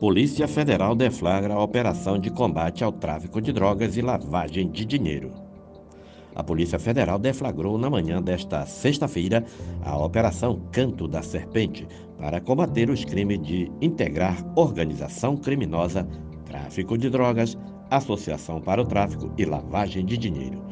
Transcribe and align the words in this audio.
Polícia 0.00 0.48
Federal 0.48 0.94
deflagra 0.94 1.52
a 1.52 1.62
operação 1.62 2.18
de 2.18 2.30
combate 2.30 2.82
ao 2.82 2.90
tráfico 2.90 3.38
de 3.38 3.52
drogas 3.52 3.98
e 3.98 4.00
lavagem 4.00 4.70
de 4.70 4.86
dinheiro. 4.86 5.30
A 6.34 6.42
Polícia 6.42 6.78
Federal 6.78 7.18
deflagrou 7.18 7.76
na 7.76 7.90
manhã 7.90 8.22
desta 8.22 8.64
sexta-feira 8.64 9.44
a 9.84 9.98
Operação 9.98 10.58
Canto 10.72 11.06
da 11.06 11.20
Serpente 11.20 11.86
para 12.16 12.40
combater 12.40 12.88
os 12.88 13.04
crimes 13.04 13.42
de 13.42 13.70
integrar 13.78 14.42
organização 14.56 15.36
criminosa, 15.36 16.08
tráfico 16.46 16.96
de 16.96 17.10
drogas, 17.10 17.58
associação 17.90 18.58
para 18.58 18.80
o 18.80 18.86
tráfico 18.86 19.30
e 19.36 19.44
lavagem 19.44 20.02
de 20.02 20.16
dinheiro 20.16 20.62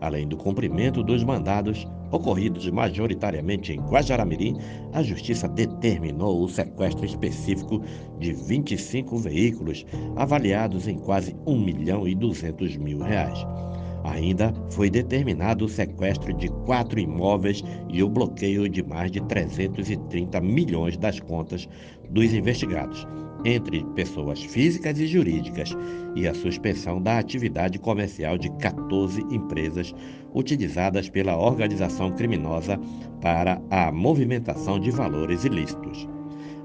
Além 0.00 0.26
do 0.26 0.36
cumprimento 0.36 1.02
dos 1.02 1.22
mandados 1.22 1.86
ocorridos 2.10 2.68
majoritariamente 2.70 3.72
em 3.72 3.80
Guajaramirim, 3.80 4.56
a 4.92 5.02
Justiça 5.02 5.46
determinou 5.46 6.42
o 6.42 6.48
sequestro 6.48 7.04
específico 7.04 7.82
de 8.18 8.32
25 8.32 9.18
veículos, 9.18 9.84
avaliados 10.16 10.88
em 10.88 10.98
quase 10.98 11.36
1 11.46 11.60
milhão 11.60 12.08
e 12.08 12.14
200 12.14 12.76
mil 12.76 13.00
reais. 13.00 13.46
Ainda 14.04 14.54
foi 14.70 14.88
determinado 14.88 15.64
o 15.64 15.68
sequestro 15.68 16.32
de 16.32 16.48
quatro 16.64 16.98
imóveis 16.98 17.62
e 17.88 18.02
o 18.02 18.08
bloqueio 18.08 18.68
de 18.68 18.82
mais 18.82 19.10
de 19.10 19.20
330 19.22 20.40
milhões 20.40 20.96
das 20.96 21.20
contas 21.20 21.68
dos 22.08 22.32
investigados, 22.32 23.06
entre 23.44 23.84
pessoas 23.94 24.42
físicas 24.42 24.98
e 24.98 25.06
jurídicas, 25.06 25.76
e 26.14 26.26
a 26.26 26.34
suspensão 26.34 27.00
da 27.00 27.18
atividade 27.18 27.78
comercial 27.78 28.38
de 28.38 28.50
14 28.58 29.20
empresas 29.30 29.94
utilizadas 30.34 31.08
pela 31.08 31.36
organização 31.36 32.10
criminosa 32.12 32.80
para 33.20 33.60
a 33.70 33.92
movimentação 33.92 34.80
de 34.80 34.90
valores 34.90 35.44
ilícitos. 35.44 36.08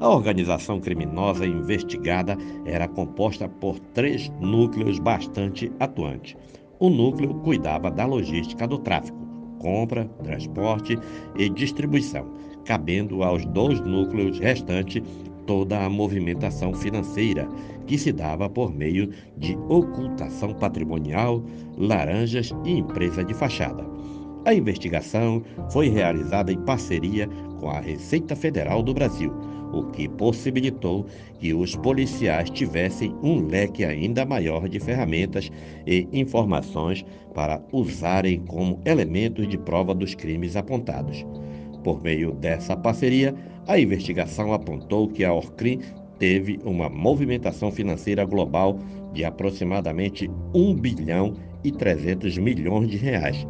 A 0.00 0.08
organização 0.08 0.80
criminosa 0.80 1.46
investigada 1.46 2.36
era 2.64 2.88
composta 2.88 3.48
por 3.48 3.78
três 3.78 4.28
núcleos 4.40 4.98
bastante 4.98 5.70
atuantes. 5.78 6.36
O 6.84 6.90
núcleo 6.90 7.32
cuidava 7.36 7.90
da 7.90 8.04
logística 8.04 8.68
do 8.68 8.76
tráfico, 8.76 9.16
compra, 9.58 10.04
transporte 10.22 10.98
e 11.34 11.48
distribuição, 11.48 12.30
cabendo 12.62 13.22
aos 13.22 13.42
dois 13.46 13.80
núcleos 13.80 14.38
restantes 14.38 15.02
toda 15.46 15.82
a 15.82 15.88
movimentação 15.88 16.74
financeira 16.74 17.48
que 17.86 17.96
se 17.96 18.12
dava 18.12 18.50
por 18.50 18.70
meio 18.70 19.08
de 19.38 19.56
ocultação 19.70 20.52
patrimonial, 20.52 21.42
laranjas 21.78 22.54
e 22.66 22.72
empresa 22.72 23.24
de 23.24 23.32
fachada. 23.32 23.82
A 24.44 24.52
investigação 24.52 25.42
foi 25.70 25.88
realizada 25.88 26.52
em 26.52 26.60
parceria 26.66 27.26
com 27.64 27.70
a 27.70 27.80
Receita 27.80 28.36
Federal 28.36 28.82
do 28.82 28.92
Brasil, 28.92 29.32
o 29.72 29.84
que 29.84 30.06
possibilitou 30.06 31.06
que 31.38 31.54
os 31.54 31.74
policiais 31.74 32.50
tivessem 32.50 33.16
um 33.22 33.46
leque 33.46 33.86
ainda 33.86 34.26
maior 34.26 34.68
de 34.68 34.78
ferramentas 34.78 35.50
e 35.86 36.06
informações 36.12 37.06
para 37.32 37.62
usarem 37.72 38.40
como 38.40 38.78
elementos 38.84 39.48
de 39.48 39.56
prova 39.56 39.94
dos 39.94 40.14
crimes 40.14 40.56
apontados. 40.56 41.24
Por 41.82 42.02
meio 42.02 42.32
dessa 42.32 42.76
parceria, 42.76 43.34
a 43.66 43.80
investigação 43.80 44.52
apontou 44.52 45.08
que 45.08 45.24
a 45.24 45.32
Orcrim 45.32 45.80
teve 46.18 46.60
uma 46.66 46.90
movimentação 46.90 47.72
financeira 47.72 48.26
global 48.26 48.78
de 49.14 49.24
aproximadamente 49.24 50.30
1 50.54 50.74
bilhão 50.74 51.32
e 51.64 51.72
300 51.72 52.36
milhões 52.36 52.90
de 52.90 52.98
reais. 52.98 53.46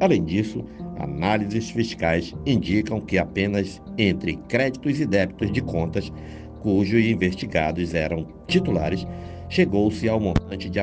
Além 0.00 0.24
disso, 0.24 0.64
análises 1.02 1.70
fiscais 1.70 2.34
indicam 2.46 3.00
que 3.00 3.18
apenas 3.18 3.82
entre 3.98 4.36
créditos 4.48 5.00
e 5.00 5.06
débitos 5.06 5.50
de 5.52 5.60
contas 5.60 6.12
cujos 6.60 7.04
investigados 7.04 7.92
eram 7.92 8.26
titulares, 8.46 9.04
chegou-se 9.48 10.08
ao 10.08 10.20
montante 10.20 10.70
de 10.70 10.78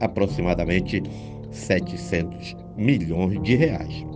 aproximadamente 0.00 1.02
700 1.50 2.56
milhões 2.76 3.42
de 3.42 3.56
reais. 3.56 4.06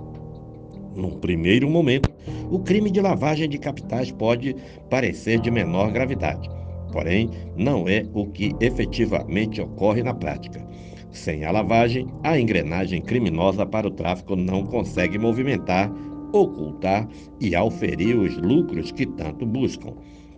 Num 0.95 1.19
primeiro 1.19 1.69
momento, 1.69 2.11
o 2.51 2.61
crime 2.61 2.91
de 2.91 3.01
lavagem 3.01 3.49
de 3.49 3.59
capitais 3.59 4.11
pode 4.11 4.55
parecer 4.89 5.41
de 5.41 5.51
menor 5.51 5.91
gravidade, 5.93 6.49
porém, 6.93 7.31
não 7.57 7.89
é 7.89 8.05
o 8.15 8.27
que 8.27 8.55
efetivamente 8.61 9.61
ocorre 9.61 10.03
na 10.03 10.15
prática. 10.15 10.67
Sem 11.11 11.45
a 11.45 11.51
lavagem, 11.51 12.07
a 12.23 12.39
engrenagem 12.39 13.01
criminosa 13.01 13.65
para 13.65 13.89
o 13.89 13.91
tráfico 13.91 14.37
não 14.37 14.65
consegue 14.65 15.19
movimentar, 15.19 15.91
ocultar 16.33 17.09
e 17.41 17.55
auferir 17.55 18.17
os 18.17 18.37
lucros 18.37 18.93
que 18.93 19.07
tanto 19.07 19.47
buscam. 19.47 19.95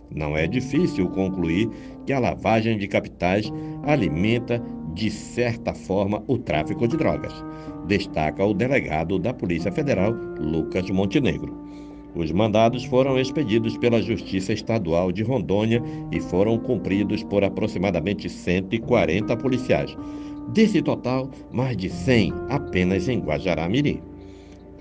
Não 0.09 0.35
é 0.35 0.47
difícil 0.47 1.09
concluir 1.09 1.69
que 2.05 2.13
a 2.13 2.19
lavagem 2.19 2.77
de 2.77 2.87
capitais 2.87 3.51
alimenta, 3.83 4.61
de 4.93 5.09
certa 5.09 5.73
forma, 5.73 6.23
o 6.27 6.37
tráfico 6.37 6.87
de 6.87 6.97
drogas, 6.97 7.33
destaca 7.87 8.45
o 8.45 8.53
delegado 8.53 9.17
da 9.19 9.33
Polícia 9.33 9.71
Federal, 9.71 10.11
Lucas 10.39 10.89
Montenegro. 10.89 11.61
Os 12.13 12.29
mandados 12.29 12.83
foram 12.83 13.17
expedidos 13.17 13.77
pela 13.77 14.01
Justiça 14.01 14.51
Estadual 14.51 15.13
de 15.13 15.23
Rondônia 15.23 15.81
e 16.11 16.19
foram 16.19 16.57
cumpridos 16.57 17.23
por 17.23 17.41
aproximadamente 17.41 18.29
140 18.29 19.37
policiais. 19.37 19.95
Desse 20.53 20.81
total, 20.81 21.29
mais 21.49 21.77
de 21.77 21.89
100 21.89 22.33
apenas 22.49 23.07
em 23.07 23.19
Guajará-Mirim. 23.19 24.01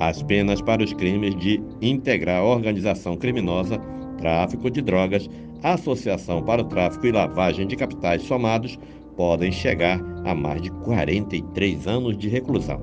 As 0.01 0.21
penas 0.21 0.61
para 0.61 0.83
os 0.83 0.93
crimes 0.93 1.37
de 1.37 1.63
integrar 1.81 2.43
organização 2.43 3.17
criminosa, 3.17 3.79
tráfico 4.19 4.69
de 4.69 4.83
drogas, 4.83 5.31
associação 5.63 6.43
para 6.43 6.63
o 6.63 6.65
tráfico 6.65 7.07
e 7.07 7.13
lavagem 7.13 7.69
de 7.69 7.77
capitais 7.77 8.23
somados 8.23 8.77
podem 9.17 9.53
chegar 9.53 10.01
a 10.25 10.35
mais 10.35 10.61
de 10.61 10.73
43 10.73 11.87
anos 11.87 12.19
de 12.19 12.29
reclusão. 12.29 12.83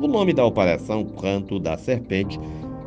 O 0.00 0.06
nome 0.06 0.32
da 0.32 0.46
operação 0.46 1.04
Canto 1.04 1.58
da 1.58 1.76
Serpente 1.76 2.38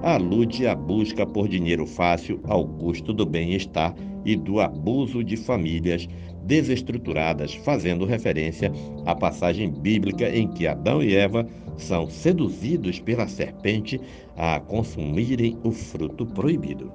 alude 0.01 0.65
à 0.65 0.73
busca 0.73 1.25
por 1.25 1.49
dinheiro 1.49 1.85
fácil, 1.85 2.39
ao 2.45 2.65
custo 2.65 3.11
do 3.11 3.25
bem-estar 3.25 3.93
e 4.23 4.37
do 4.37 4.61
abuso 4.61 5.21
de 5.21 5.35
famílias 5.35 6.07
desestruturadas, 6.43 7.53
fazendo 7.55 8.05
referência 8.05 8.71
à 9.05 9.15
passagem 9.15 9.71
bíblica 9.71 10.29
em 10.29 10.47
que 10.47 10.67
Adão 10.67 11.01
e 11.03 11.15
Eva 11.15 11.47
são 11.77 12.09
seduzidos 12.09 12.99
pela 12.99 13.27
serpente 13.27 13.99
a 14.35 14.59
consumirem 14.59 15.57
o 15.63 15.71
fruto 15.71 16.25
proibido. 16.25 16.91